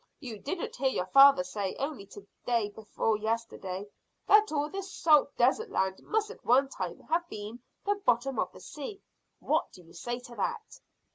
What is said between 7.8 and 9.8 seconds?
the bottom of the sea. What